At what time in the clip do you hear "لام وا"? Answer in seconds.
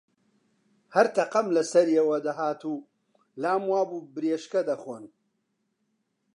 3.41-3.81